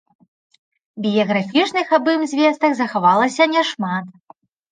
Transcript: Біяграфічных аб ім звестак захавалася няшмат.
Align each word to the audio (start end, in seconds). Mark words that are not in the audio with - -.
Біяграфічных 1.05 1.87
аб 1.99 2.09
ім 2.15 2.23
звестак 2.33 2.71
захавалася 2.81 3.43
няшмат. 3.55 4.05